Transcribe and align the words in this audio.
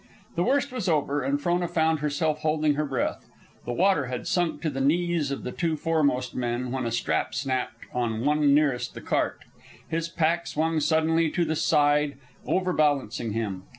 The 0.35 0.41
worst 0.43 0.71
was 0.71 0.89
over, 0.89 1.21
and 1.21 1.39
Frona 1.39 1.67
found 1.67 1.99
herself 1.99 2.39
holding 2.39 2.73
her 2.73 2.87
breath. 2.87 3.29
The 3.67 3.71
water 3.73 4.07
had 4.07 4.25
sunk 4.25 4.63
to 4.63 4.71
the 4.71 4.81
knees 4.81 5.29
of 5.29 5.43
the 5.43 5.51
two 5.51 5.77
foremost 5.77 6.33
men, 6.33 6.71
when 6.71 6.87
a 6.87 6.91
strap 6.91 7.35
snapped 7.35 7.85
on 7.93 8.25
one 8.25 8.51
nearest 8.51 8.95
the 8.95 9.01
cart. 9.01 9.41
His 9.87 10.09
pack 10.09 10.47
swung 10.47 10.79
suddenly 10.79 11.29
to 11.29 11.45
the 11.45 11.55
side, 11.55 12.15
overbalancing 12.47 13.33
him. 13.33 13.65